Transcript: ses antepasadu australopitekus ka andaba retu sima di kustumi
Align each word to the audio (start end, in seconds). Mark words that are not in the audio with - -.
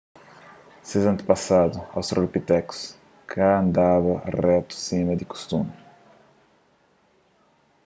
ses 0.89 1.03
antepasadu 1.11 1.77
australopitekus 1.97 2.79
ka 3.31 3.45
andaba 3.61 4.13
retu 4.43 4.75
sima 4.85 5.13
di 5.17 5.25
kustumi 5.31 5.75